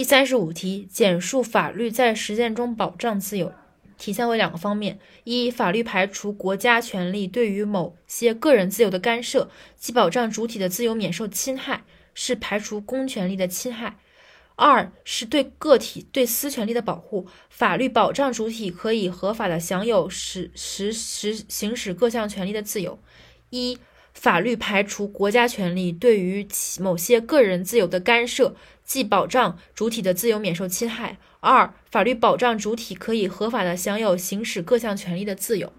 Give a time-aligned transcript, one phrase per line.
[0.00, 3.52] 第三十五题，简述法律在实践中保障自由。
[3.98, 11.84] 体现为两个方面：一、法律排除国家权力对于某些个人自由的干涉，即保障主体的自由免受侵害，
[12.14, 13.98] 是排除公权力的侵害；
[14.56, 22.98] 二是对个体对私权利的保护，法律保障主体可以合法的享有实实实行使各项权利的自由。
[23.50, 23.78] 一、
[24.14, 26.46] 法律排除国家权力对于
[26.80, 28.54] 某些个人自由的干涉，
[28.84, 31.18] 即保障主体的自由免受侵害。
[31.40, 35.72] 二、法律保障主体可以合法的享有行使各项权利的自由。